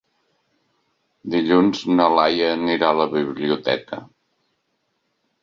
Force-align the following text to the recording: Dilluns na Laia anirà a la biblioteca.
Dilluns 1.33 1.83
na 1.99 2.07
Laia 2.15 2.49
anirà 2.55 2.91
a 2.93 2.97
la 3.01 3.07
biblioteca. 3.13 4.03